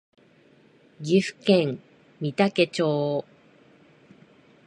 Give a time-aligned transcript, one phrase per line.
[1.03, 1.79] 岐阜県
[2.23, 3.23] 御嵩町